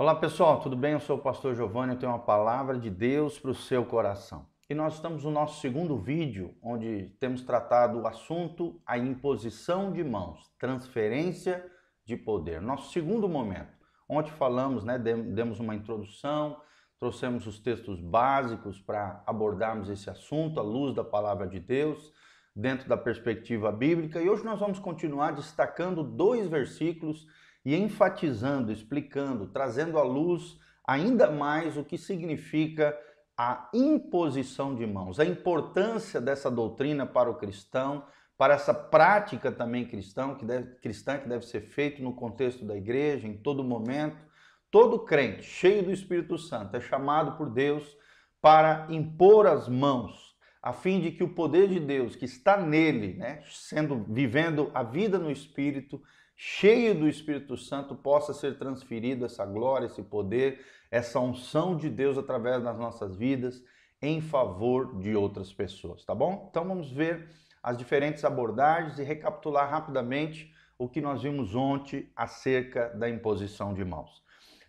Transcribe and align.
Olá 0.00 0.14
pessoal, 0.14 0.60
tudo 0.60 0.76
bem? 0.76 0.92
Eu 0.92 1.00
sou 1.00 1.16
o 1.16 1.20
pastor 1.20 1.56
Giovanni, 1.56 1.94
eu 1.94 1.98
tenho 1.98 2.12
uma 2.12 2.20
palavra 2.20 2.78
de 2.78 2.88
Deus 2.88 3.36
para 3.36 3.50
o 3.50 3.54
seu 3.54 3.84
coração. 3.84 4.46
E 4.70 4.72
nós 4.72 4.94
estamos 4.94 5.24
no 5.24 5.30
nosso 5.32 5.60
segundo 5.60 5.98
vídeo, 5.98 6.54
onde 6.62 7.16
temos 7.18 7.42
tratado 7.42 7.98
o 7.98 8.06
assunto 8.06 8.80
a 8.86 8.96
imposição 8.96 9.90
de 9.90 10.04
mãos, 10.04 10.52
transferência 10.56 11.68
de 12.06 12.16
poder. 12.16 12.62
Nosso 12.62 12.92
segundo 12.92 13.28
momento, 13.28 13.76
onde 14.08 14.30
falamos, 14.30 14.84
né, 14.84 15.00
demos 15.00 15.58
uma 15.58 15.74
introdução, 15.74 16.60
trouxemos 16.96 17.44
os 17.48 17.58
textos 17.58 18.00
básicos 18.00 18.80
para 18.80 19.20
abordarmos 19.26 19.88
esse 19.88 20.08
assunto 20.08 20.60
à 20.60 20.62
luz 20.62 20.94
da 20.94 21.02
palavra 21.02 21.48
de 21.48 21.58
Deus, 21.58 22.12
dentro 22.54 22.88
da 22.88 22.96
perspectiva 22.96 23.72
bíblica. 23.72 24.22
E 24.22 24.30
hoje 24.30 24.44
nós 24.44 24.60
vamos 24.60 24.78
continuar 24.78 25.32
destacando 25.32 26.04
dois 26.04 26.46
versículos 26.46 27.26
e 27.68 27.76
enfatizando, 27.76 28.72
explicando, 28.72 29.46
trazendo 29.46 29.98
à 29.98 30.02
luz 30.02 30.58
ainda 30.86 31.30
mais 31.30 31.76
o 31.76 31.84
que 31.84 31.98
significa 31.98 32.98
a 33.36 33.68
imposição 33.74 34.74
de 34.74 34.86
mãos, 34.86 35.20
a 35.20 35.24
importância 35.26 36.18
dessa 36.18 36.50
doutrina 36.50 37.04
para 37.04 37.28
o 37.28 37.34
cristão, 37.34 38.06
para 38.38 38.54
essa 38.54 38.72
prática 38.72 39.52
também 39.52 39.84
cristã 39.84 40.34
que 40.34 40.46
deve, 40.46 40.76
cristã 40.76 41.18
que 41.18 41.28
deve 41.28 41.44
ser 41.44 41.60
feita 41.60 42.02
no 42.02 42.14
contexto 42.14 42.64
da 42.64 42.74
igreja, 42.74 43.28
em 43.28 43.36
todo 43.36 43.62
momento. 43.62 44.16
Todo 44.70 45.00
crente 45.00 45.42
cheio 45.42 45.82
do 45.82 45.92
Espírito 45.92 46.38
Santo 46.38 46.74
é 46.74 46.80
chamado 46.80 47.36
por 47.36 47.50
Deus 47.50 47.84
para 48.40 48.86
impor 48.88 49.46
as 49.46 49.68
mãos, 49.68 50.34
a 50.62 50.72
fim 50.72 51.00
de 51.02 51.10
que 51.10 51.22
o 51.22 51.34
poder 51.34 51.68
de 51.68 51.80
Deus 51.80 52.16
que 52.16 52.24
está 52.24 52.56
nele, 52.56 53.12
né, 53.12 53.42
sendo 53.50 54.06
vivendo 54.08 54.70
a 54.72 54.82
vida 54.82 55.18
no 55.18 55.30
Espírito, 55.30 56.00
cheio 56.40 56.94
do 56.94 57.08
Espírito 57.08 57.56
Santo, 57.56 57.96
possa 57.96 58.32
ser 58.32 58.56
transferido 58.56 59.24
essa 59.24 59.44
glória, 59.44 59.86
esse 59.86 60.04
poder, 60.04 60.64
essa 60.88 61.18
unção 61.18 61.76
de 61.76 61.90
Deus 61.90 62.16
através 62.16 62.62
das 62.62 62.78
nossas 62.78 63.16
vidas 63.16 63.60
em 64.00 64.20
favor 64.20 65.00
de 65.00 65.16
outras 65.16 65.52
pessoas, 65.52 66.04
tá 66.04 66.14
bom? 66.14 66.46
Então 66.48 66.64
vamos 66.64 66.92
ver 66.92 67.28
as 67.60 67.76
diferentes 67.76 68.24
abordagens 68.24 69.00
e 69.00 69.02
recapitular 69.02 69.68
rapidamente 69.68 70.54
o 70.78 70.88
que 70.88 71.00
nós 71.00 71.22
vimos 71.22 71.56
ontem 71.56 72.08
acerca 72.14 72.90
da 72.90 73.10
imposição 73.10 73.74
de 73.74 73.84
mãos. 73.84 74.22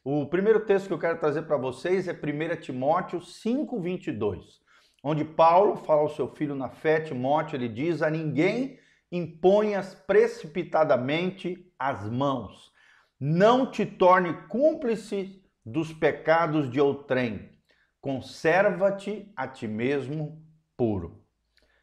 O 0.03 0.25
primeiro 0.25 0.61
texto 0.61 0.87
que 0.87 0.93
eu 0.93 0.99
quero 0.99 1.19
trazer 1.19 1.43
para 1.43 1.55
vocês 1.55 2.07
é 2.07 2.13
1 2.13 2.59
Timóteo 2.59 3.21
5:22, 3.21 4.59
onde 5.03 5.23
Paulo 5.23 5.75
fala 5.75 6.01
ao 6.01 6.09
seu 6.09 6.27
filho 6.27 6.55
na 6.55 6.69
fé, 6.69 6.99
Timóteo, 6.99 7.57
ele 7.57 7.69
diz: 7.69 8.01
"A 8.01 8.09
ninguém 8.09 8.79
imponhas 9.11 9.93
precipitadamente 9.93 11.71
as 11.77 12.09
mãos. 12.09 12.71
Não 13.19 13.69
te 13.69 13.85
torne 13.85 14.33
cúmplice 14.47 15.43
dos 15.65 15.91
pecados 15.91 16.69
de 16.69 16.79
outrem. 16.79 17.49
Conserva-te 17.99 19.31
a 19.35 19.47
ti 19.47 19.67
mesmo 19.67 20.41
puro. 20.77 21.23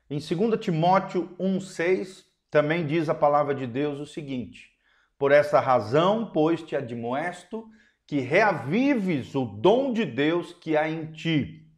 Em 0.08 0.18
2 0.18 0.60
Timóteo 0.60 1.34
1,6 1.38 2.24
também 2.50 2.86
diz 2.86 3.08
a 3.08 3.14
palavra 3.14 3.54
de 3.54 3.66
Deus 3.66 3.98
o 3.98 4.06
seguinte: 4.06 4.70
Por 5.18 5.32
essa 5.32 5.60
razão, 5.60 6.30
pois 6.32 6.62
te 6.62 6.74
admoesto 6.74 7.68
que 8.06 8.20
reavives 8.20 9.34
o 9.34 9.44
dom 9.44 9.92
de 9.92 10.06
Deus 10.06 10.52
que 10.52 10.76
há 10.76 10.88
em 10.88 11.12
ti, 11.12 11.68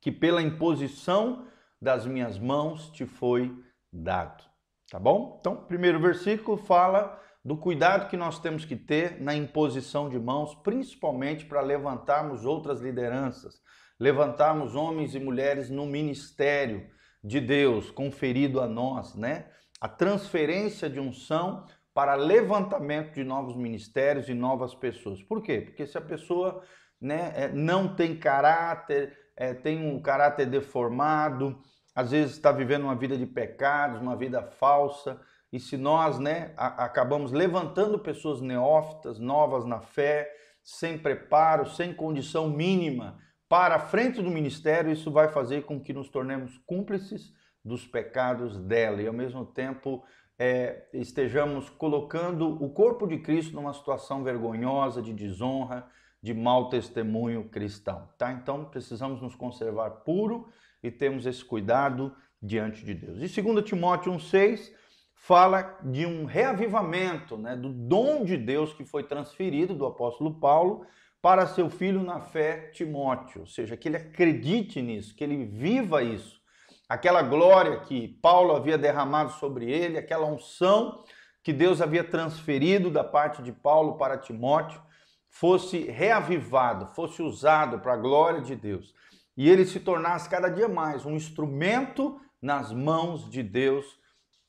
que 0.00 0.10
pela 0.10 0.42
imposição 0.42 1.46
das 1.80 2.06
minhas 2.06 2.38
mãos 2.38 2.90
te 2.90 3.04
foi 3.04 3.54
dado. 3.92 4.55
Tá 4.90 4.98
bom? 5.00 5.38
Então, 5.40 5.56
primeiro 5.56 5.98
versículo 6.00 6.56
fala 6.56 7.20
do 7.44 7.56
cuidado 7.56 8.08
que 8.08 8.16
nós 8.16 8.38
temos 8.38 8.64
que 8.64 8.76
ter 8.76 9.20
na 9.20 9.34
imposição 9.34 10.08
de 10.08 10.18
mãos, 10.18 10.54
principalmente 10.56 11.44
para 11.44 11.60
levantarmos 11.60 12.44
outras 12.44 12.80
lideranças, 12.80 13.60
levantarmos 13.98 14.74
homens 14.74 15.14
e 15.14 15.20
mulheres 15.20 15.70
no 15.70 15.86
ministério 15.86 16.88
de 17.22 17.40
Deus 17.40 17.90
conferido 17.90 18.60
a 18.60 18.66
nós, 18.68 19.14
né? 19.16 19.46
A 19.80 19.88
transferência 19.88 20.88
de 20.88 21.00
unção 21.00 21.64
para 21.92 22.14
levantamento 22.14 23.14
de 23.14 23.24
novos 23.24 23.56
ministérios 23.56 24.28
e 24.28 24.34
novas 24.34 24.74
pessoas. 24.74 25.22
Por 25.22 25.42
quê? 25.42 25.62
Porque 25.62 25.86
se 25.86 25.98
a 25.98 26.00
pessoa 26.00 26.62
né, 27.00 27.32
é, 27.34 27.48
não 27.48 27.94
tem 27.94 28.16
caráter, 28.16 29.16
é, 29.36 29.52
tem 29.54 29.84
um 29.84 30.00
caráter 30.00 30.46
deformado, 30.46 31.58
às 31.96 32.10
vezes 32.10 32.32
está 32.32 32.52
vivendo 32.52 32.82
uma 32.82 32.94
vida 32.94 33.16
de 33.16 33.24
pecados, 33.24 34.02
uma 34.02 34.14
vida 34.14 34.42
falsa, 34.42 35.18
e 35.50 35.58
se 35.58 35.78
nós 35.78 36.18
né, 36.18 36.52
acabamos 36.56 37.32
levantando 37.32 37.98
pessoas 37.98 38.42
neófitas, 38.42 39.18
novas 39.18 39.64
na 39.64 39.80
fé, 39.80 40.30
sem 40.62 40.98
preparo, 40.98 41.66
sem 41.70 41.94
condição 41.94 42.50
mínima 42.50 43.18
para 43.48 43.76
a 43.76 43.78
frente 43.78 44.20
do 44.20 44.30
ministério, 44.30 44.92
isso 44.92 45.10
vai 45.10 45.28
fazer 45.28 45.64
com 45.64 45.80
que 45.80 45.94
nos 45.94 46.10
tornemos 46.10 46.58
cúmplices 46.66 47.32
dos 47.64 47.86
pecados 47.86 48.58
dela 48.58 49.00
e 49.00 49.06
ao 49.06 49.14
mesmo 49.14 49.46
tempo 49.46 50.04
é, 50.38 50.88
estejamos 50.92 51.70
colocando 51.70 52.62
o 52.62 52.68
corpo 52.68 53.06
de 53.06 53.18
Cristo 53.18 53.54
numa 53.54 53.72
situação 53.72 54.22
vergonhosa, 54.22 55.00
de 55.00 55.14
desonra, 55.14 55.86
de 56.22 56.34
mau 56.34 56.68
testemunho 56.68 57.48
cristão. 57.48 58.08
Tá? 58.18 58.32
Então 58.32 58.66
precisamos 58.66 59.22
nos 59.22 59.34
conservar 59.34 59.90
puro 60.04 60.48
e 60.82 60.90
temos 60.90 61.26
esse 61.26 61.44
cuidado 61.44 62.14
diante 62.40 62.84
de 62.84 62.94
Deus. 62.94 63.18
E 63.18 63.42
2 63.42 63.64
Timóteo 63.64 64.12
1,6 64.12 64.72
fala 65.14 65.78
de 65.82 66.06
um 66.06 66.24
reavivamento, 66.24 67.36
né, 67.36 67.56
do 67.56 67.68
dom 67.68 68.24
de 68.24 68.36
Deus 68.36 68.72
que 68.72 68.84
foi 68.84 69.02
transferido 69.02 69.74
do 69.74 69.86
apóstolo 69.86 70.38
Paulo 70.38 70.86
para 71.20 71.46
seu 71.46 71.68
filho 71.68 72.02
na 72.02 72.20
fé, 72.20 72.70
Timóteo. 72.72 73.40
Ou 73.40 73.46
seja, 73.46 73.76
que 73.76 73.88
ele 73.88 73.96
acredite 73.96 74.80
nisso, 74.80 75.14
que 75.16 75.24
ele 75.24 75.44
viva 75.44 76.02
isso. 76.02 76.40
Aquela 76.88 77.22
glória 77.22 77.80
que 77.80 78.06
Paulo 78.22 78.54
havia 78.54 78.78
derramado 78.78 79.32
sobre 79.32 79.68
ele, 79.68 79.98
aquela 79.98 80.26
unção 80.26 81.02
que 81.42 81.52
Deus 81.52 81.80
havia 81.80 82.04
transferido 82.04 82.90
da 82.90 83.02
parte 83.02 83.42
de 83.42 83.50
Paulo 83.50 83.96
para 83.96 84.18
Timóteo, 84.18 84.80
fosse 85.28 85.80
reavivado, 85.80 86.86
fosse 86.94 87.22
usado 87.22 87.80
para 87.80 87.94
a 87.94 87.96
glória 87.96 88.40
de 88.40 88.54
Deus 88.54 88.94
e 89.36 89.48
ele 89.48 89.66
se 89.66 89.80
tornasse 89.80 90.28
cada 90.28 90.48
dia 90.48 90.68
mais 90.68 91.04
um 91.04 91.14
instrumento 91.14 92.18
nas 92.40 92.72
mãos 92.72 93.28
de 93.28 93.42
Deus 93.42 93.98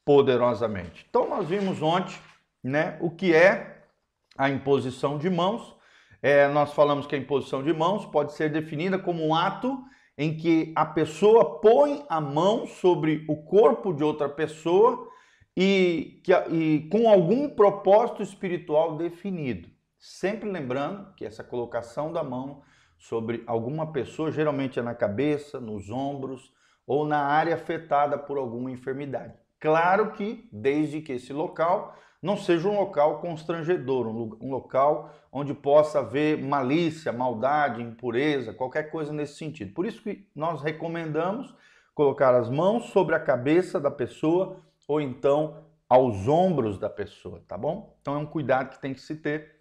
poderosamente. 0.06 1.06
Então 1.09 1.28
nós 1.30 1.48
vimos 1.48 1.81
ontem, 1.81 2.16
né, 2.64 2.98
o 3.02 3.12
que 3.12 3.34
é 3.34 3.84
a 4.38 4.50
imposição 4.50 5.18
de 5.18 5.30
mãos. 5.30 5.75
É, 6.22 6.48
nós 6.48 6.74
falamos 6.74 7.06
que 7.06 7.16
a 7.16 7.18
imposição 7.18 7.62
de 7.62 7.74
mãos 7.74 8.06
pode 8.06 8.34
ser 8.34 8.50
definida 8.50 8.98
como 8.98 9.25
um 9.25 9.36
ato 9.36 9.84
em 10.18 10.36
que 10.36 10.74
a 10.75 10.86
pessoa 10.86 11.59
põe 11.59 12.06
a 12.09 12.19
mão 12.19 12.66
sobre 12.66 13.25
o 13.28 13.44
corpo 13.44 13.94
de 13.94 14.04
outra 14.04 14.28
pessoa 14.28 15.08
e, 15.56 16.22
que, 16.24 16.34
e 16.50 16.88
com 16.92 17.09
algum 17.09 17.50
propósito 17.50 18.24
espiritual 18.24 18.96
definido. 18.96 19.69
Sempre 20.00 20.50
lembrando 20.50 21.14
que 21.16 21.25
essa 21.25 21.44
colocação 21.44 22.12
da 22.12 22.24
mão 22.24 22.62
sobre 22.97 23.44
alguma 23.46 23.91
pessoa, 23.91 24.31
geralmente 24.31 24.80
é 24.80 24.81
na 24.81 24.96
cabeça, 24.96 25.59
nos 25.59 25.90
ombros 25.90 26.52
ou 26.85 27.06
na 27.06 27.19
área 27.19 27.56
afetada 27.56 28.18
por 28.18 28.38
alguma 28.38 28.72
enfermidade. 28.72 29.34
Claro 29.59 30.12
que 30.12 30.47
desde 30.52 31.02
que 31.02 31.13
esse 31.13 31.34
local 31.34 31.96
não 32.22 32.36
seja 32.36 32.68
um 32.68 32.80
local 32.80 33.19
constrangedor, 33.19 34.07
um 34.07 34.52
local 34.52 35.13
onde 35.31 35.53
possa 35.53 36.00
haver 36.00 36.41
malícia, 36.41 37.12
maldade, 37.12 37.81
impureza, 37.81 38.53
qualquer 38.53 38.90
coisa 38.90 39.13
nesse 39.13 39.36
sentido. 39.36 39.74
Por 39.74 39.86
isso 39.86 40.02
que 40.02 40.28
nós 40.36 40.62
recomendamos 40.62 41.56
colocar 41.94 42.36
as 42.36 42.50
mãos 42.50 42.86
sobre 42.86 43.16
a 43.16 43.19
cabeça 43.19 43.80
da 43.80 43.91
pessoa 43.91 44.62
ou 44.88 45.02
então 45.02 45.63
aos 45.90 46.28
ombros 46.28 46.78
da 46.78 46.90
pessoa, 46.90 47.44
tá 47.47 47.57
bom? 47.57 47.96
Então 48.02 48.16
é 48.16 48.18
um 48.18 48.25
cuidado 48.25 48.69
que 48.69 48.81
tem 48.81 48.94
que 48.94 49.02
se 49.02 49.16
ter 49.16 49.56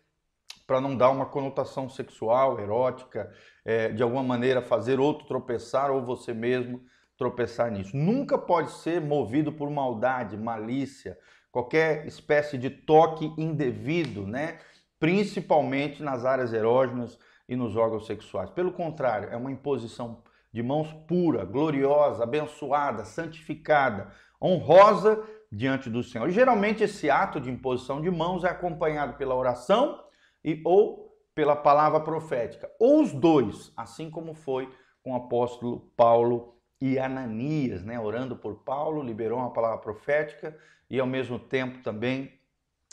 para 0.67 0.81
não 0.81 0.97
dar 0.97 1.11
uma 1.11 1.27
conotação 1.27 1.89
sexual, 1.89 2.59
erótica, 2.59 3.33
é, 3.65 3.91
de 3.91 4.03
alguma 4.03 4.23
maneira 4.23 4.61
fazer 4.61 4.99
outro 4.99 5.27
tropeçar 5.27 5.91
ou 5.91 6.05
você 6.05 6.35
mesmo 6.35 6.83
tropeçar 7.17 7.71
nisso. 7.71 7.97
Nunca 7.97 8.37
pode 8.37 8.71
ser 8.73 9.01
movido 9.01 9.53
por 9.53 9.71
maldade, 9.71 10.37
malícia, 10.37 11.17
qualquer 11.53 12.07
espécie 12.07 12.59
de 12.59 12.69
toque 12.69 13.33
indevido, 13.39 14.27
né? 14.27 14.59
principalmente 14.99 16.03
nas 16.03 16.25
áreas 16.25 16.53
erógenas 16.53 17.19
e 17.49 17.55
nos 17.55 17.77
órgãos 17.77 18.07
sexuais. 18.07 18.51
Pelo 18.51 18.73
contrário, 18.73 19.29
é 19.31 19.37
uma 19.37 19.53
imposição 19.53 20.23
de 20.53 20.63
mãos 20.63 20.93
pura, 21.07 21.45
gloriosa, 21.45 22.25
abençoada, 22.25 23.05
santificada, 23.05 24.09
honrosa 24.43 25.23
diante 25.51 25.89
do 25.89 26.03
Senhor. 26.03 26.29
E 26.29 26.33
geralmente 26.33 26.83
esse 26.83 27.09
ato 27.09 27.41
de 27.41 27.51
imposição 27.51 28.01
de 28.01 28.11
mãos 28.11 28.43
é 28.43 28.49
acompanhado 28.49 29.15
pela 29.15 29.35
oração 29.35 30.01
e 30.47 30.63
ou 30.65 31.13
pela 31.35 31.57
palavra 31.57 31.99
profética, 31.99 32.71
ou 32.79 33.03
os 33.03 33.13
dois, 33.13 33.73
assim 33.77 34.09
como 34.09 34.33
foi 34.33 34.73
com 35.03 35.13
o 35.13 35.17
apóstolo 35.17 35.93
Paulo 35.97 36.55
e 36.81 36.99
Ananias, 36.99 37.85
né, 37.85 37.99
orando 37.99 38.37
por 38.37 38.63
Paulo, 38.63 39.03
liberou 39.03 39.41
uma 39.41 39.53
palavra 39.53 39.79
profética 39.79 40.57
e 40.89 41.01
ao 41.01 41.07
mesmo 41.07 41.39
tempo 41.39 41.83
também, 41.83 42.33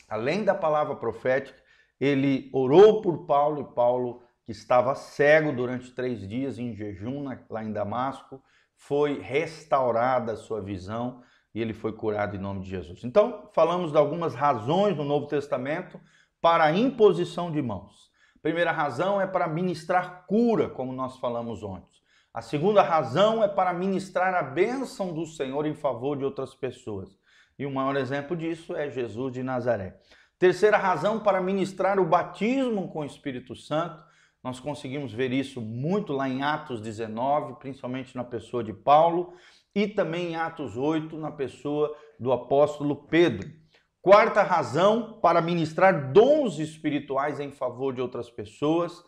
além 0.09 0.44
da 0.44 0.55
palavra 0.55 0.95
profética, 0.95 1.61
ele 2.00 2.50
orou 2.51 3.01
por 3.01 3.25
Paulo 3.25 3.61
e 3.61 3.75
Paulo, 3.75 4.23
que 4.44 4.51
estava 4.51 4.95
cego 4.95 5.53
durante 5.53 5.91
três 5.91 6.27
dias 6.27 6.57
em 6.57 6.73
jejum 6.73 7.25
lá 7.49 7.63
em 7.63 7.71
Damasco, 7.71 8.41
foi 8.75 9.19
restaurada 9.19 10.33
a 10.33 10.38
sua 10.38 10.59
visão 10.59 11.21
e 11.56 11.61
ele 11.61 11.73
foi 11.73 11.94
curado 11.94 12.35
em 12.35 12.39
nome 12.39 12.61
de 12.61 12.69
Jesus. 12.69 13.03
Então, 13.03 13.49
falamos 13.53 13.91
de 13.91 13.97
algumas 13.97 14.33
razões 14.33 14.97
no 14.97 15.06
Novo 15.06 15.27
Testamento 15.27 15.99
para 16.44 16.66
a 16.66 16.78
imposição 16.78 17.50
de 17.50 17.62
mãos. 17.62 18.12
A 18.36 18.40
primeira 18.42 18.74
razão 18.74 19.22
é 19.22 19.25
para 19.25 19.48
ministrar 19.48 20.25
cura, 20.28 20.68
como 20.68 20.92
nós 20.92 21.18
falamos 21.18 21.63
ontem. 21.63 21.98
A 22.34 22.42
segunda 22.42 22.81
razão 22.81 23.42
é 23.42 23.48
para 23.48 23.72
ministrar 23.74 24.36
a 24.36 24.44
bênção 24.44 25.13
do 25.13 25.25
Senhor 25.25 25.66
em 25.66 25.74
favor 25.74 26.18
de 26.18 26.25
outras 26.25 26.54
pessoas. 26.54 27.18
E 27.57 27.66
o 27.66 27.72
maior 27.72 27.95
exemplo 27.95 28.36
disso 28.36 28.75
é 28.75 28.90
Jesus 28.90 29.31
de 29.31 29.42
Nazaré. 29.42 29.98
Terceira 30.38 30.75
razão 30.75 31.18
para 31.18 31.40
ministrar 31.40 31.98
o 31.98 32.06
batismo 32.06 32.90
com 32.90 33.00
o 33.00 33.06
Espírito 33.06 33.56
Santo. 33.56 34.04
Nós 34.44 34.60
conseguimos 34.60 35.13
ver 35.13 35.31
isso 35.31 35.62
muito 35.62 36.12
lá 36.12 36.28
em 36.28 36.44
Atos 36.44 36.81
19, 36.81 37.54
principalmente 37.54 38.18
na 38.18 38.24
pessoa 38.25 38.62
de 38.62 38.74
Paulo 38.74 39.34
e 39.74 39.88
também 39.88 40.31
em 40.31 40.36
Atos 40.36 40.75
8, 40.75 41.18
na 41.18 41.31
pessoa 41.31 41.95
do 42.19 42.34
apóstolo 42.34 42.98
Pedro. 43.07 43.62
Quarta 44.03 44.44
razão 44.44 45.17
para 45.21 45.41
ministrar 45.41 46.11
dons 46.11 46.59
espirituais 46.59 47.39
em 47.39 47.53
favor 47.53 47.94
de 47.94 48.01
outras 48.01 48.29
pessoas, 48.29 49.01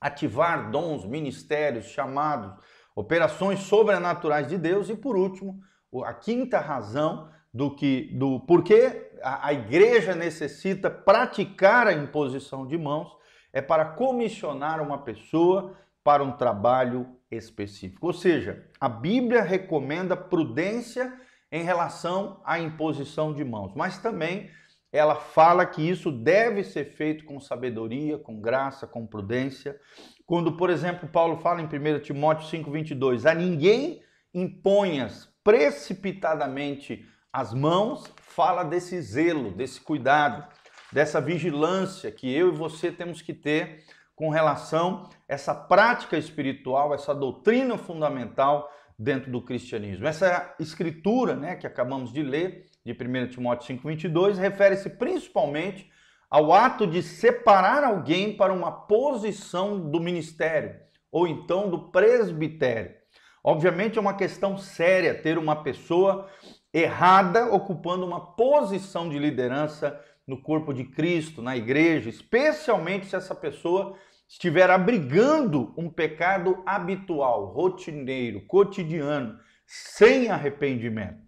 ativar 0.00 0.68
dons, 0.68 1.06
ministérios, 1.06 1.86
chamados, 1.86 2.52
operações 2.96 3.60
sobrenaturais 3.60 4.48
de 4.48 4.58
Deus 4.58 4.88
e 4.88 4.96
por 4.96 5.16
último, 5.16 5.60
a 6.04 6.12
quinta 6.12 6.58
razão 6.58 7.30
do 7.54 7.72
que 7.72 8.10
do 8.18 8.40
porquê 8.40 9.12
a, 9.22 9.46
a 9.46 9.52
igreja 9.52 10.12
necessita 10.12 10.90
praticar 10.90 11.86
a 11.86 11.92
imposição 11.92 12.66
de 12.66 12.76
mãos 12.76 13.16
é 13.52 13.62
para 13.62 13.84
comissionar 13.84 14.82
uma 14.82 15.04
pessoa 15.04 15.76
para 16.02 16.24
um 16.24 16.32
trabalho 16.32 17.06
específico. 17.30 18.08
Ou 18.08 18.12
seja, 18.12 18.68
a 18.80 18.88
Bíblia 18.88 19.42
recomenda 19.42 20.16
prudência 20.16 21.16
em 21.56 21.62
relação 21.62 22.40
à 22.44 22.58
imposição 22.58 23.32
de 23.32 23.42
mãos, 23.42 23.72
mas 23.74 23.98
também 23.98 24.50
ela 24.92 25.14
fala 25.14 25.64
que 25.64 25.82
isso 25.82 26.12
deve 26.12 26.62
ser 26.62 26.84
feito 26.84 27.24
com 27.24 27.40
sabedoria, 27.40 28.18
com 28.18 28.40
graça, 28.40 28.86
com 28.86 29.06
prudência. 29.06 29.78
Quando, 30.26 30.52
por 30.56 30.70
exemplo, 30.70 31.08
Paulo 31.08 31.38
fala 31.38 31.60
em 31.60 31.66
1 31.66 32.00
Timóteo 32.00 32.46
5:22, 32.46 33.26
a 33.26 33.34
ninguém 33.34 34.02
imponhas 34.34 35.28
precipitadamente 35.42 37.06
as 37.32 37.54
mãos, 37.54 38.04
fala 38.16 38.62
desse 38.62 39.00
zelo, 39.00 39.50
desse 39.50 39.80
cuidado, 39.80 40.46
dessa 40.92 41.20
vigilância 41.20 42.10
que 42.10 42.32
eu 42.32 42.48
e 42.48 42.56
você 42.56 42.90
temos 42.90 43.22
que 43.22 43.32
ter 43.32 43.84
com 44.14 44.30
relação 44.30 45.04
a 45.04 45.10
essa 45.28 45.54
prática 45.54 46.16
espiritual, 46.16 46.94
essa 46.94 47.14
doutrina 47.14 47.76
fundamental 47.76 48.70
dentro 48.98 49.30
do 49.30 49.42
cristianismo. 49.42 50.06
Essa 50.06 50.54
escritura, 50.58 51.34
né, 51.34 51.56
que 51.56 51.66
acabamos 51.66 52.12
de 52.12 52.22
ler, 52.22 52.66
de 52.84 52.94
1 52.94 53.28
Timóteo 53.28 53.66
5:22, 53.66 54.38
refere-se 54.38 54.90
principalmente 54.90 55.90
ao 56.30 56.52
ato 56.52 56.86
de 56.86 57.02
separar 57.02 57.84
alguém 57.84 58.36
para 58.36 58.52
uma 58.52 58.72
posição 58.72 59.90
do 59.90 60.00
ministério 60.00 60.76
ou 61.10 61.26
então 61.26 61.70
do 61.70 61.90
presbitério. 61.90 62.94
Obviamente 63.42 63.96
é 63.96 64.00
uma 64.00 64.16
questão 64.16 64.58
séria 64.58 65.14
ter 65.14 65.38
uma 65.38 65.62
pessoa 65.62 66.28
errada 66.74 67.46
ocupando 67.54 68.04
uma 68.04 68.34
posição 68.34 69.08
de 69.08 69.18
liderança 69.18 69.98
no 70.26 70.42
corpo 70.42 70.74
de 70.74 70.84
Cristo, 70.84 71.40
na 71.40 71.56
igreja, 71.56 72.10
especialmente 72.10 73.06
se 73.06 73.14
essa 73.14 73.34
pessoa 73.34 73.96
estiver 74.28 74.70
abrigando 74.70 75.72
um 75.76 75.88
pecado 75.88 76.62
habitual, 76.66 77.46
rotineiro, 77.46 78.44
cotidiano, 78.46 79.38
sem 79.66 80.28
arrependimento. 80.28 81.24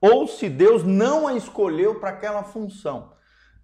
Ou 0.00 0.26
se 0.26 0.48
Deus 0.48 0.82
não 0.82 1.28
a 1.28 1.34
escolheu 1.34 2.00
para 2.00 2.10
aquela 2.10 2.42
função. 2.42 3.12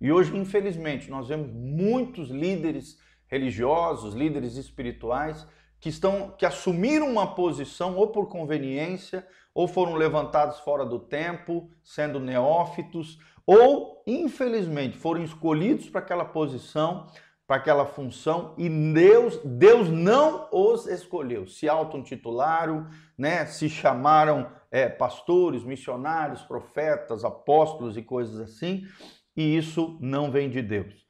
E 0.00 0.12
hoje, 0.12 0.36
infelizmente, 0.36 1.10
nós 1.10 1.28
vemos 1.28 1.50
muitos 1.52 2.30
líderes 2.30 2.96
religiosos, 3.26 4.14
líderes 4.14 4.56
espirituais 4.56 5.46
que 5.80 5.88
estão 5.88 6.34
que 6.36 6.46
assumiram 6.46 7.08
uma 7.08 7.34
posição 7.34 7.96
ou 7.96 8.08
por 8.08 8.28
conveniência, 8.28 9.26
ou 9.54 9.66
foram 9.66 9.94
levantados 9.94 10.60
fora 10.60 10.84
do 10.84 10.98
tempo, 10.98 11.70
sendo 11.82 12.20
neófitos, 12.20 13.18
ou 13.46 14.02
infelizmente 14.06 14.96
foram 14.96 15.22
escolhidos 15.22 15.88
para 15.88 16.00
aquela 16.00 16.24
posição, 16.24 17.06
para 17.48 17.56
aquela 17.56 17.86
função 17.86 18.54
e 18.58 18.68
Deus, 18.68 19.40
Deus 19.42 19.88
não 19.88 20.50
os 20.52 20.86
escolheu. 20.86 21.46
Se 21.46 21.66
auto-intitularam, 21.66 22.86
né? 23.16 23.46
se 23.46 23.70
chamaram 23.70 24.52
é, 24.70 24.86
pastores, 24.86 25.64
missionários, 25.64 26.42
profetas, 26.42 27.24
apóstolos 27.24 27.96
e 27.96 28.02
coisas 28.02 28.38
assim, 28.38 28.86
e 29.34 29.56
isso 29.56 29.96
não 29.98 30.30
vem 30.30 30.50
de 30.50 30.60
Deus. 30.60 31.06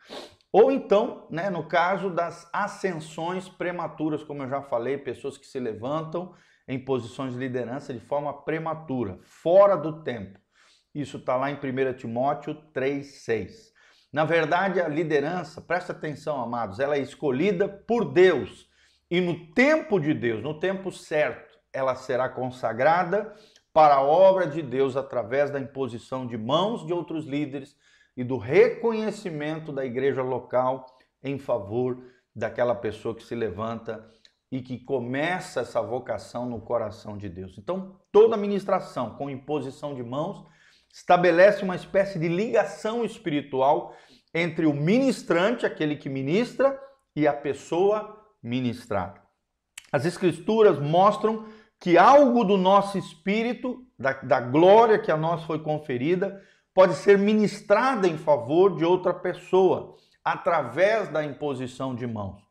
Ou 0.52 0.70
então, 0.70 1.26
né, 1.28 1.50
no 1.50 1.66
caso 1.66 2.08
das 2.08 2.48
ascensões 2.52 3.48
prematuras, 3.48 4.22
como 4.22 4.44
eu 4.44 4.48
já 4.48 4.62
falei, 4.62 4.96
pessoas 4.96 5.36
que 5.36 5.46
se 5.46 5.58
levantam 5.58 6.32
em 6.68 6.78
posições 6.78 7.32
de 7.32 7.40
liderança 7.40 7.92
de 7.92 8.00
forma 8.00 8.32
prematura, 8.44 9.18
fora 9.24 9.76
do 9.76 10.04
tempo. 10.04 10.38
Isso 10.94 11.16
está 11.16 11.34
lá 11.34 11.50
em 11.50 11.56
1 11.56 11.94
Timóteo 11.96 12.54
3,6. 12.72 13.76
Na 14.12 14.24
verdade, 14.24 14.80
a 14.80 14.88
liderança, 14.88 15.60
presta 15.60 15.92
atenção, 15.92 16.40
amados, 16.40 16.80
ela 16.80 16.96
é 16.96 17.00
escolhida 17.00 17.68
por 17.68 18.04
Deus. 18.04 18.68
E 19.10 19.20
no 19.20 19.52
tempo 19.52 20.00
de 20.00 20.14
Deus, 20.14 20.42
no 20.42 20.58
tempo 20.58 20.90
certo, 20.90 21.58
ela 21.72 21.94
será 21.94 22.28
consagrada 22.28 23.34
para 23.72 23.96
a 23.96 24.02
obra 24.02 24.46
de 24.46 24.62
Deus 24.62 24.96
através 24.96 25.50
da 25.50 25.60
imposição 25.60 26.26
de 26.26 26.36
mãos 26.36 26.86
de 26.86 26.92
outros 26.92 27.26
líderes 27.26 27.76
e 28.16 28.24
do 28.24 28.36
reconhecimento 28.36 29.70
da 29.72 29.84
igreja 29.84 30.22
local 30.22 30.86
em 31.22 31.38
favor 31.38 32.02
daquela 32.34 32.74
pessoa 32.74 33.14
que 33.14 33.22
se 33.22 33.34
levanta 33.34 34.08
e 34.50 34.62
que 34.62 34.78
começa 34.78 35.60
essa 35.60 35.80
vocação 35.82 36.46
no 36.46 36.60
coração 36.60 37.18
de 37.18 37.28
Deus. 37.28 37.56
Então, 37.58 38.00
toda 38.10 38.36
ministração 38.36 39.14
com 39.16 39.28
imposição 39.28 39.94
de 39.94 40.02
mãos 40.02 40.44
estabelece 40.92 41.62
uma 41.62 41.76
espécie 41.76 42.18
de 42.18 42.28
ligação 42.28 43.04
espiritual 43.04 43.94
entre 44.34 44.66
o 44.66 44.74
ministrante, 44.74 45.66
aquele 45.66 45.96
que 45.96 46.08
ministra, 46.08 46.78
e 47.14 47.26
a 47.26 47.32
pessoa 47.32 48.24
ministrada. 48.42 49.20
As 49.90 50.04
Escrituras 50.04 50.78
mostram 50.78 51.46
que 51.80 51.96
algo 51.96 52.44
do 52.44 52.56
nosso 52.56 52.98
espírito, 52.98 53.84
da, 53.98 54.12
da 54.12 54.40
glória 54.40 54.98
que 54.98 55.10
a 55.10 55.16
nós 55.16 55.44
foi 55.44 55.60
conferida, 55.60 56.42
pode 56.74 56.94
ser 56.94 57.18
ministrada 57.18 58.06
em 58.06 58.18
favor 58.18 58.76
de 58.76 58.84
outra 58.84 59.14
pessoa, 59.14 59.96
através 60.24 61.08
da 61.08 61.24
imposição 61.24 61.94
de 61.94 62.06
mãos. 62.06 62.42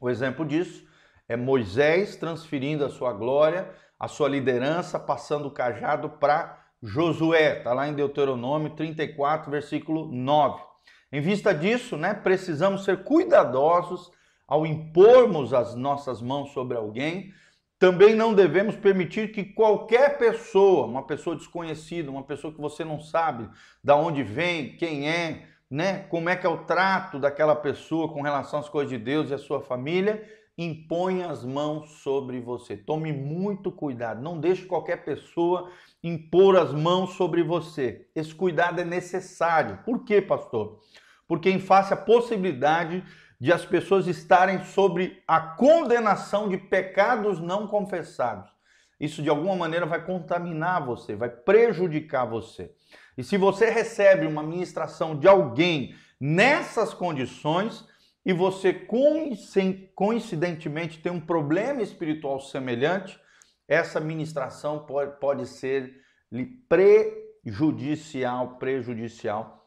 O 0.00 0.10
exemplo 0.10 0.44
disso 0.44 0.86
é 1.28 1.36
Moisés 1.36 2.16
transferindo 2.16 2.84
a 2.84 2.90
sua 2.90 3.12
glória, 3.12 3.70
a 3.98 4.06
sua 4.06 4.28
liderança, 4.28 4.98
passando 4.98 5.48
o 5.48 5.50
cajado 5.50 6.10
para 6.10 6.67
Josué, 6.82 7.58
está 7.58 7.72
lá 7.72 7.88
em 7.88 7.94
Deuteronômio 7.94 8.70
34, 8.70 9.50
versículo 9.50 10.06
9. 10.06 10.62
Em 11.10 11.20
vista 11.20 11.52
disso, 11.52 11.96
né, 11.96 12.14
precisamos 12.14 12.84
ser 12.84 13.02
cuidadosos 13.02 14.12
ao 14.46 14.64
impormos 14.64 15.52
as 15.52 15.74
nossas 15.74 16.22
mãos 16.22 16.52
sobre 16.52 16.76
alguém. 16.76 17.32
Também 17.78 18.14
não 18.14 18.32
devemos 18.32 18.76
permitir 18.76 19.32
que 19.32 19.44
qualquer 19.44 20.18
pessoa, 20.18 20.86
uma 20.86 21.06
pessoa 21.06 21.36
desconhecida, 21.36 22.10
uma 22.10 22.24
pessoa 22.24 22.52
que 22.52 22.60
você 22.60 22.84
não 22.84 23.00
sabe 23.00 23.48
da 23.82 23.96
onde 23.96 24.22
vem, 24.22 24.76
quem 24.76 25.08
é, 25.08 25.46
né, 25.70 26.04
como 26.10 26.28
é 26.28 26.36
que 26.36 26.46
é 26.46 26.48
o 26.48 26.64
trato 26.64 27.18
daquela 27.18 27.56
pessoa 27.56 28.12
com 28.12 28.22
relação 28.22 28.60
às 28.60 28.68
coisas 28.68 28.90
de 28.90 28.98
Deus 28.98 29.30
e 29.30 29.34
à 29.34 29.38
sua 29.38 29.60
família, 29.60 30.24
imponha 30.58 31.30
as 31.30 31.44
mãos 31.44 32.02
sobre 32.02 32.40
você. 32.40 32.76
Tome 32.76 33.12
muito 33.12 33.70
cuidado, 33.70 34.20
não 34.20 34.40
deixe 34.40 34.66
qualquer 34.66 35.04
pessoa 35.04 35.70
impor 36.02 36.56
as 36.56 36.72
mãos 36.72 37.14
sobre 37.14 37.44
você. 37.44 38.08
Esse 38.14 38.34
cuidado 38.34 38.80
é 38.80 38.84
necessário. 38.84 39.78
Por 39.84 40.04
quê, 40.04 40.20
pastor? 40.20 40.80
Porque 41.28 41.48
em 41.48 41.60
face 41.60 41.94
a 41.94 41.96
possibilidade 41.96 43.04
de 43.40 43.52
as 43.52 43.64
pessoas 43.64 44.08
estarem 44.08 44.64
sobre 44.64 45.22
a 45.28 45.40
condenação 45.40 46.48
de 46.48 46.58
pecados 46.58 47.38
não 47.38 47.68
confessados. 47.68 48.50
Isso 48.98 49.22
de 49.22 49.28
alguma 49.28 49.54
maneira 49.54 49.86
vai 49.86 50.04
contaminar 50.04 50.84
você, 50.84 51.14
vai 51.14 51.30
prejudicar 51.30 52.24
você. 52.24 52.72
E 53.16 53.22
se 53.22 53.36
você 53.36 53.70
recebe 53.70 54.26
uma 54.26 54.42
ministração 54.42 55.16
de 55.16 55.28
alguém 55.28 55.94
nessas 56.20 56.92
condições 56.92 57.86
e 58.24 58.32
você 58.32 58.74
coincidentemente 59.94 61.00
tem 61.00 61.12
um 61.12 61.20
problema 61.20 61.82
espiritual 61.82 62.40
semelhante, 62.40 63.18
essa 63.66 64.00
ministração 64.00 64.86
pode, 64.86 65.18
pode 65.18 65.46
ser 65.46 65.94
prejudicial, 66.68 68.56
prejudicial, 68.58 69.58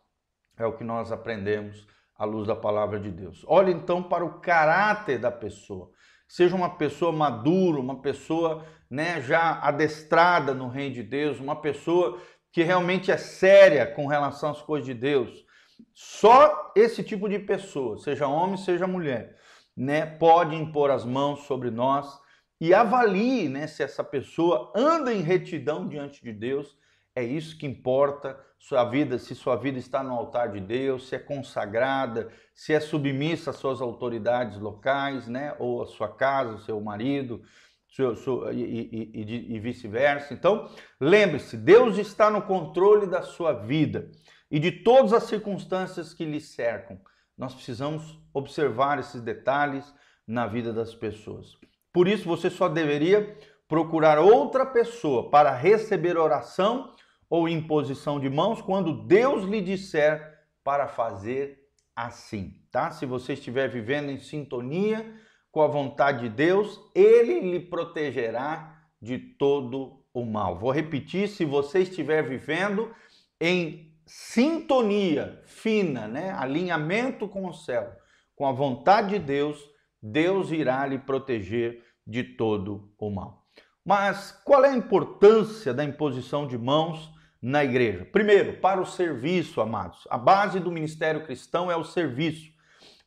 é 0.58 0.65
o 0.65 0.75
que 0.77 0.84
nós 0.84 1.12
aprendemos 1.12 1.88
à 2.15 2.25
luz 2.25 2.48
da 2.48 2.55
palavra 2.55 3.00
de 3.00 3.10
Deus. 3.10 3.43
Olhe 3.48 3.72
então 3.72 4.03
para 4.03 4.24
o 4.24 4.39
caráter 4.39 5.17
da 5.17 5.31
pessoa. 5.31 5.91
Seja 6.27 6.55
uma 6.55 6.77
pessoa 6.77 7.12
madura, 7.12 7.79
uma 7.79 8.01
pessoa 8.01 8.65
né, 8.89 9.22
já 9.22 9.60
adestrada 9.60 10.53
no 10.53 10.67
reino 10.67 10.96
de 10.96 11.03
Deus, 11.03 11.39
uma 11.39 11.55
pessoa 11.55 12.22
que 12.51 12.63
realmente 12.63 13.12
é 13.12 13.17
séria 13.17 13.86
com 13.86 14.08
relação 14.08 14.51
às 14.51 14.62
coisas 14.62 14.86
de 14.86 14.93
Deus. 14.93 15.46
Só 15.93 16.71
esse 16.75 17.03
tipo 17.03 17.27
de 17.27 17.39
pessoa, 17.39 17.98
seja 17.98 18.27
homem, 18.27 18.57
seja 18.57 18.88
mulher, 18.88 19.38
né, 19.75 20.05
pode 20.05 20.55
impor 20.55 20.89
as 20.89 21.05
mãos 21.05 21.43
sobre 21.43 21.69
nós 21.69 22.19
e 22.60 22.74
avalie 22.74 23.50
né, 23.50 23.67
se 23.67 23.83
essa 23.83 24.03
pessoa 24.03 24.71
anda 24.75 25.13
em 25.13 25.21
retidão 25.21 25.88
diante 25.88 26.24
de 26.24 26.31
Deus. 26.31 26.77
É 27.15 27.24
isso 27.24 27.57
que 27.57 27.65
importa 27.65 28.39
sua 28.57 28.86
vida, 28.86 29.17
se 29.17 29.36
sua 29.36 29.55
vida 29.55 29.79
está 29.79 30.03
no 30.03 30.13
altar 30.13 30.51
de 30.51 30.62
Deus, 30.62 31.10
se 31.10 31.15
é 31.15 31.19
consagrada, 31.19 32.29
se 32.53 32.71
é 32.71 32.79
submissa 32.79 33.50
às 33.50 33.57
suas 33.57 33.81
autoridades 33.81 34.60
locais, 34.60 35.27
né? 35.27 35.55
ou 35.60 35.81
à 35.81 35.88
sua 35.88 36.07
casa, 36.07 36.53
ao 36.53 36.60
seu 36.60 36.79
marido, 36.79 37.41
seu, 37.89 38.15
seu, 38.15 38.53
e, 38.53 38.62
e, 38.62 39.12
e, 39.13 39.55
e 39.55 39.60
vice-versa. 39.60 40.33
Então, 40.33 40.69
lembre-se, 41.00 41.57
Deus 41.57 41.98
está 41.98 42.29
no 42.29 42.43
controle 42.43 43.07
da 43.07 43.24
sua 43.24 43.51
vida 43.51 44.10
e 44.51 44.60
de 44.60 44.72
todas 44.72 45.13
as 45.13 45.24
circunstâncias 45.24 46.13
que 46.13 46.25
lhe 46.25 46.41
cercam. 46.41 47.00
Nós 47.38 47.55
precisamos 47.55 48.20
observar 48.34 49.00
esses 49.00 49.22
detalhes 49.22 49.91
na 50.27 50.46
vida 50.46 50.74
das 50.74 50.93
pessoas. 50.93 51.58
Por 51.93 52.08
isso, 52.08 52.25
você 52.25 52.50
só 52.50 52.67
deveria 52.67 53.36
procurar 53.67 54.20
outra 54.20 54.65
pessoa 54.65 55.29
para 55.29 55.55
receber 55.55 56.17
oração 56.17 56.93
ou 57.29 57.48
imposição 57.48 58.20
de 58.20 58.29
mãos 58.29 58.62
quando 58.62 59.08
Deus 59.08 59.46
lhe 59.46 59.62
disser 59.62 60.39
para 60.63 60.88
fazer 60.88 61.60
assim, 61.96 62.62
tá? 62.70 62.91
Se 62.91 63.05
você 63.05 63.34
estiver 63.34 63.70
vivendo 63.70 64.10
em 64.10 64.20
sintonia 64.20 65.13
com 65.51 65.62
a 65.62 65.67
vontade 65.67 66.29
de 66.29 66.29
Deus, 66.29 66.79
ele 66.93 67.39
lhe 67.39 67.60
protegerá 67.60 68.86
de 69.01 69.17
todo 69.17 70.03
o 70.13 70.25
mal. 70.25 70.58
Vou 70.58 70.72
repetir, 70.72 71.27
se 71.27 71.46
você 71.46 71.79
estiver 71.79 72.22
vivendo 72.24 72.93
em 73.39 73.90
sintonia 74.12 75.41
fina, 75.46 76.06
né, 76.06 76.32
alinhamento 76.38 77.30
com 77.30 77.48
o 77.48 77.53
céu, 77.53 77.96
com 78.36 78.46
a 78.46 78.51
vontade 78.51 79.12
de 79.12 79.20
Deus, 79.20 79.58
Deus 80.03 80.51
irá 80.51 80.86
lhe 80.86 81.00
proteger 81.00 81.82
de 82.06 82.22
todo 82.22 82.91
o 83.00 83.10
mal. 83.10 83.46
Mas 83.86 84.38
qual 84.44 84.65
é 84.65 84.70
a 84.70 84.75
importância 84.75 85.74
da 85.74 85.86
imposição 85.86 86.46
de 86.46 86.58
mãos 86.58 87.10
na 87.41 87.63
igreja? 87.63 88.03
Primeiro, 88.03 88.60
para 88.60 88.82
o 88.82 88.86
serviço, 88.86 89.62
amados. 89.62 90.06
A 90.10 90.18
base 90.18 90.60
do 90.60 90.72
ministério 90.72 91.24
cristão 91.24 91.72
é 91.72 91.77
o 91.77 91.86
serviço. 91.86 92.51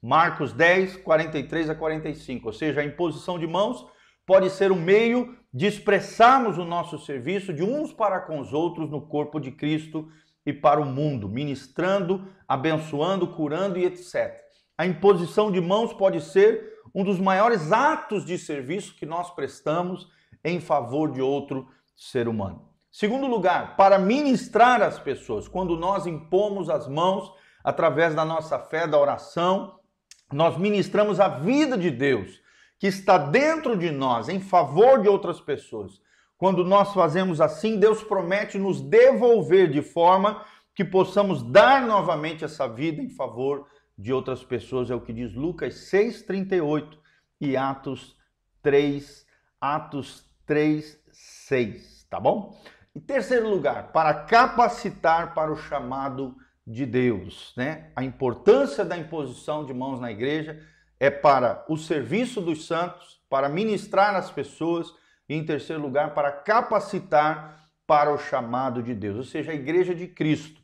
Marcos 0.01 0.55
10, 0.55 0.97
43 0.97 1.69
a 1.69 1.75
45. 1.75 2.47
Ou 2.47 2.53
seja, 2.55 2.81
a 2.81 2.85
imposição 2.85 3.39
de 3.39 3.47
mãos 3.47 3.87
pode 4.25 4.49
ser 4.49 4.73
um 4.73 4.81
meio 4.81 5.37
de 5.53 5.67
expressarmos 5.67 6.57
o 6.57 6.65
nosso 6.65 6.99
serviço 6.99 7.53
de 7.53 7.63
uns 7.63 7.93
para 7.93 8.21
com 8.21 8.41
os 8.41 8.55
outros 8.55 8.91
no 8.91 9.03
corpo 9.03 9.39
de 9.39 9.51
Cristo 9.51 10.09
e 10.45 10.53
para 10.53 10.81
o 10.81 10.85
mundo, 10.85 11.29
ministrando, 11.29 12.27
abençoando, 12.47 13.29
curando 13.29 13.79
e 13.79 13.85
etc. 13.85 14.43
A 14.77 14.87
imposição 14.87 15.51
de 15.51 15.61
mãos 15.61 15.93
pode 15.93 16.21
ser 16.21 16.75
um 16.95 17.03
dos 17.03 17.19
maiores 17.19 17.73
atos 17.73 18.25
de 18.25 18.39
serviço 18.39 18.95
que 18.95 19.07
nós 19.07 19.31
prestamos 19.31 20.09
em 20.45 20.61
favor 20.61 21.11
de 21.11 21.21
outro 21.21 21.69
ser 21.97 22.29
humano. 22.29 22.69
Segundo 22.91 23.27
lugar, 23.27 23.77
para 23.77 23.99
ministrar 23.99 24.81
as 24.81 24.99
pessoas, 24.99 25.49
quando 25.49 25.77
nós 25.77 26.07
impomos 26.07 26.71
as 26.71 26.87
mãos 26.87 27.33
através 27.65 28.15
da 28.15 28.25
nossa 28.25 28.59
fé, 28.59 28.87
da 28.87 28.99
oração, 28.99 29.81
nós 30.33 30.57
ministramos 30.57 31.19
a 31.19 31.29
vida 31.29 31.77
de 31.77 31.91
Deus 31.91 32.41
que 32.79 32.87
está 32.87 33.17
dentro 33.17 33.77
de 33.77 33.91
nós 33.91 34.29
em 34.29 34.39
favor 34.39 35.01
de 35.01 35.09
outras 35.09 35.41
pessoas. 35.41 36.01
Quando 36.37 36.65
nós 36.65 36.93
fazemos 36.93 37.41
assim, 37.41 37.79
Deus 37.79 38.03
promete 38.03 38.59
nos 38.59 38.81
devolver 38.81 39.71
de 39.71 39.83
forma 39.83 40.45
que 40.75 40.85
possamos 40.85 41.43
dar 41.43 41.87
novamente 41.87 42.45
essa 42.45 42.67
vida 42.67 43.01
em 43.01 43.09
favor 43.09 43.67
de 43.97 44.13
outras 44.13 44.43
pessoas, 44.43 44.91
é 44.91 44.95
o 44.95 45.01
que 45.01 45.13
diz 45.13 45.33
Lucas 45.33 45.75
6:38 45.91 46.99
e 47.41 47.57
Atos 47.57 48.17
3, 48.63 49.25
Atos 49.61 50.25
3, 50.45 50.99
6, 51.13 52.07
tá 52.11 52.19
bom? 52.19 52.61
Em 52.95 53.01
terceiro 53.01 53.49
lugar, 53.49 53.93
para 53.93 54.15
capacitar 54.15 55.35
para 55.35 55.53
o 55.53 55.57
chamado 55.57 56.37
de 56.67 56.85
Deus, 56.87 57.53
né? 57.57 57.91
A 57.95 58.03
importância 58.03 58.85
da 58.85 58.97
imposição 58.97 59.65
de 59.65 59.73
mãos 59.73 60.01
na 60.01 60.11
igreja 60.11 60.61
é 60.99 61.11
para 61.11 61.65
o 61.69 61.77
serviço 61.77 62.41
dos 62.41 62.67
santos, 62.67 63.21
para 63.29 63.49
ministrar 63.49 64.17
as 64.17 64.31
pessoas 64.31 64.93
e 65.29 65.35
em 65.35 65.45
terceiro 65.45 65.81
lugar, 65.81 66.15
para 66.15 66.31
capacitar 66.31 67.69
para 67.87 68.13
o 68.13 68.19
chamado 68.19 68.83
de 68.83 68.95
Deus. 68.95 69.17
Ou 69.17 69.25
seja, 69.25 69.53
a 69.53 69.55
igreja 69.55 69.95
de 69.95 70.07
Cristo 70.07 70.61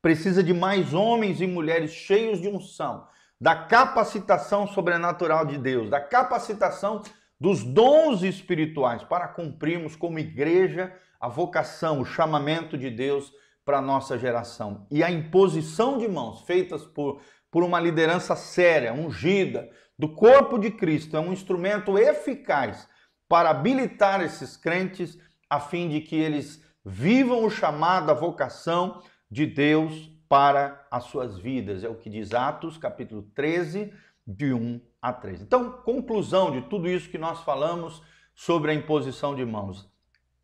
precisa 0.00 0.42
de 0.42 0.52
mais 0.52 0.92
homens 0.92 1.40
e 1.40 1.46
mulheres 1.46 1.92
cheios 1.92 2.40
de 2.40 2.48
unção, 2.48 3.06
da 3.40 3.54
capacitação 3.54 4.66
sobrenatural 4.66 5.44
de 5.44 5.58
Deus, 5.58 5.88
da 5.88 6.00
capacitação 6.00 7.02
dos 7.40 7.64
dons 7.64 8.22
espirituais 8.22 9.02
para 9.02 9.28
cumprirmos 9.28 9.96
como 9.96 10.18
igreja 10.18 10.94
a 11.20 11.28
vocação, 11.28 12.00
o 12.00 12.04
chamamento 12.04 12.76
de 12.76 12.90
Deus 12.90 13.32
para 13.64 13.78
a 13.78 13.82
nossa 13.82 14.18
geração. 14.18 14.86
E 14.90 15.02
a 15.02 15.10
imposição 15.10 15.96
de 15.98 16.06
mãos 16.06 16.42
feitas 16.42 16.84
por, 16.84 17.20
por 17.50 17.62
uma 17.62 17.80
liderança 17.80 18.36
séria, 18.36 18.92
ungida, 18.92 19.68
do 19.98 20.14
corpo 20.14 20.58
de 20.58 20.70
Cristo, 20.70 21.16
é 21.16 21.20
um 21.20 21.32
instrumento 21.32 21.98
eficaz 21.98 22.88
para 23.34 23.50
habilitar 23.50 24.20
esses 24.20 24.56
crentes 24.56 25.18
a 25.50 25.58
fim 25.58 25.88
de 25.88 26.00
que 26.00 26.14
eles 26.14 26.64
vivam 26.84 27.44
o 27.44 27.50
chamado, 27.50 28.08
a 28.08 28.14
vocação 28.14 29.02
de 29.28 29.44
Deus 29.44 30.08
para 30.28 30.86
as 30.88 31.06
suas 31.06 31.36
vidas. 31.36 31.82
É 31.82 31.88
o 31.88 31.96
que 31.96 32.08
diz 32.08 32.32
Atos, 32.32 32.78
capítulo 32.78 33.22
13, 33.34 33.92
de 34.24 34.54
1 34.54 34.80
a 35.02 35.12
3. 35.12 35.42
Então, 35.42 35.68
conclusão 35.82 36.52
de 36.52 36.62
tudo 36.68 36.88
isso 36.88 37.08
que 37.08 37.18
nós 37.18 37.40
falamos 37.40 38.00
sobre 38.36 38.70
a 38.70 38.74
imposição 38.74 39.34
de 39.34 39.44
mãos. 39.44 39.90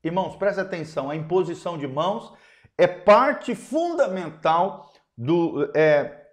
Irmãos, 0.03 0.35
preste 0.35 0.59
atenção, 0.59 1.09
a 1.09 1.15
imposição 1.15 1.79
de 1.79 1.87
mãos 1.87 2.33
é 2.77 2.89
parte 2.89 3.55
fundamental 3.55 4.93
do, 5.17 5.71
é, 5.77 6.27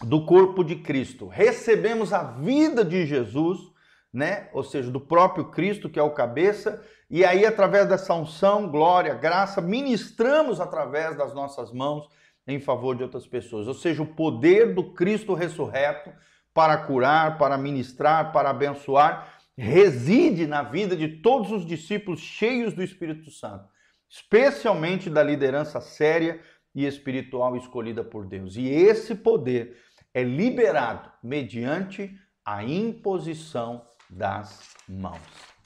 do 0.00 0.24
corpo 0.24 0.64
de 0.64 0.76
Cristo. 0.76 1.28
Recebemos 1.28 2.14
a 2.14 2.22
vida 2.22 2.82
de 2.82 3.04
Jesus, 3.04 3.76
né? 4.12 4.48
Ou 4.52 4.62
seja, 4.62 4.90
do 4.90 5.00
próprio 5.00 5.46
Cristo, 5.46 5.88
que 5.88 5.98
é 5.98 6.02
o 6.02 6.14
cabeça, 6.14 6.82
e 7.10 7.24
aí, 7.24 7.46
através 7.46 7.88
dessa 7.88 8.14
unção, 8.14 8.68
glória, 8.68 9.14
graça, 9.14 9.60
ministramos 9.60 10.60
através 10.60 11.16
das 11.16 11.34
nossas 11.34 11.72
mãos 11.72 12.08
em 12.46 12.60
favor 12.60 12.96
de 12.96 13.02
outras 13.02 13.26
pessoas. 13.26 13.66
Ou 13.66 13.74
seja, 13.74 14.02
o 14.02 14.14
poder 14.14 14.74
do 14.74 14.92
Cristo 14.92 15.34
ressurreto 15.34 16.10
para 16.52 16.76
curar, 16.76 17.38
para 17.38 17.56
ministrar, 17.56 18.32
para 18.32 18.50
abençoar 18.50 19.38
reside 19.56 20.46
na 20.46 20.62
vida 20.62 20.94
de 20.94 21.08
todos 21.20 21.50
os 21.50 21.66
discípulos 21.66 22.20
cheios 22.20 22.72
do 22.72 22.82
Espírito 22.82 23.28
Santo, 23.28 23.68
especialmente 24.08 25.10
da 25.10 25.20
liderança 25.20 25.80
séria 25.80 26.40
e 26.72 26.86
espiritual 26.86 27.56
escolhida 27.56 28.04
por 28.04 28.24
Deus. 28.24 28.56
E 28.56 28.68
esse 28.68 29.16
poder 29.16 29.76
é 30.14 30.22
liberado 30.22 31.10
mediante 31.22 32.16
a 32.44 32.62
imposição 32.62 33.84
das 34.10 34.74
mãos. 34.88 35.20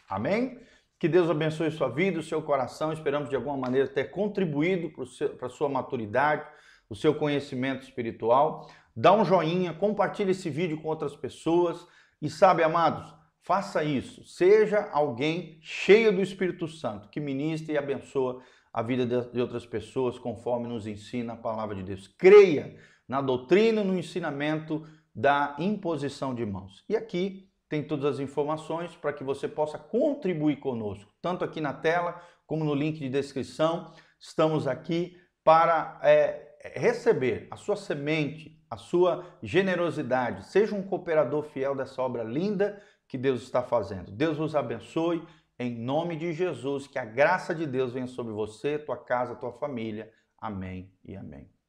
Amém? 0.08 0.60
Que 0.98 1.08
Deus 1.08 1.28
abençoe 1.28 1.70
sua 1.70 1.88
vida, 1.88 2.20
o 2.20 2.22
seu 2.22 2.42
coração. 2.42 2.92
Esperamos 2.92 3.28
de 3.28 3.36
alguma 3.36 3.56
maneira 3.56 3.88
ter 3.88 4.04
contribuído 4.04 4.90
para 5.38 5.46
a 5.46 5.50
sua 5.50 5.68
maturidade, 5.68 6.46
o 6.88 6.94
seu 6.94 7.14
conhecimento 7.14 7.82
espiritual. 7.82 8.70
Dá 8.94 9.12
um 9.12 9.24
joinha, 9.24 9.72
compartilhe 9.72 10.30
esse 10.30 10.48
vídeo 10.48 10.80
com 10.80 10.88
outras 10.88 11.16
pessoas. 11.16 11.86
E 12.20 12.30
sabe, 12.30 12.62
amados, 12.62 13.12
Faça 13.42 13.82
isso. 13.82 14.24
Seja 14.24 14.88
alguém 14.92 15.58
cheio 15.60 16.12
do 16.12 16.22
Espírito 16.22 16.68
Santo, 16.68 17.08
que 17.08 17.20
ministra 17.20 17.74
e 17.74 17.78
abençoa 17.78 18.40
a 18.72 18.82
vida 18.82 19.04
de 19.04 19.40
outras 19.40 19.66
pessoas, 19.66 20.18
conforme 20.18 20.68
nos 20.68 20.86
ensina 20.86 21.32
a 21.32 21.36
palavra 21.36 21.74
de 21.74 21.82
Deus. 21.82 22.06
Creia 22.06 22.76
na 23.06 23.20
doutrina 23.20 23.82
no 23.82 23.98
ensinamento 23.98 24.86
da 25.14 25.56
imposição 25.58 26.34
de 26.34 26.46
mãos. 26.46 26.84
E 26.88 26.96
aqui 26.96 27.50
tem 27.72 27.82
todas 27.82 28.04
as 28.04 28.20
informações 28.20 28.94
para 28.94 29.14
que 29.14 29.24
você 29.24 29.48
possa 29.48 29.78
contribuir 29.78 30.56
conosco, 30.56 31.10
tanto 31.22 31.42
aqui 31.42 31.58
na 31.58 31.72
tela 31.72 32.20
como 32.46 32.66
no 32.66 32.74
link 32.74 32.98
de 32.98 33.08
descrição. 33.08 33.90
Estamos 34.20 34.66
aqui 34.66 35.18
para 35.42 35.98
é, 36.02 36.54
receber 36.74 37.48
a 37.50 37.56
sua 37.56 37.74
semente, 37.74 38.62
a 38.68 38.76
sua 38.76 39.24
generosidade. 39.42 40.44
Seja 40.48 40.74
um 40.74 40.82
cooperador 40.82 41.44
fiel 41.44 41.74
dessa 41.74 42.02
obra 42.02 42.22
linda 42.22 42.78
que 43.08 43.16
Deus 43.16 43.40
está 43.40 43.62
fazendo. 43.62 44.10
Deus 44.10 44.36
vos 44.36 44.54
abençoe 44.54 45.26
em 45.58 45.74
nome 45.74 46.14
de 46.14 46.34
Jesus, 46.34 46.86
que 46.86 46.98
a 46.98 47.06
graça 47.06 47.54
de 47.54 47.66
Deus 47.66 47.94
venha 47.94 48.06
sobre 48.06 48.34
você, 48.34 48.78
tua 48.78 48.98
casa, 48.98 49.34
tua 49.34 49.52
família. 49.52 50.12
Amém 50.36 50.92
e 51.02 51.16
amém. 51.16 51.61